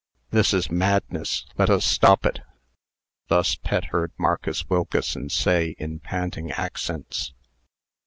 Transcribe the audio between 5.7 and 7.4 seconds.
in panting accents.